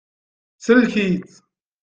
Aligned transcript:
Sellek-itt. 0.65 1.33